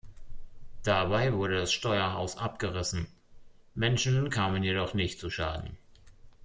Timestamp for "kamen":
4.31-4.63